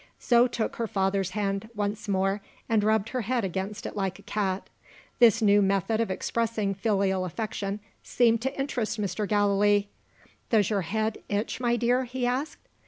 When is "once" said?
1.75-2.07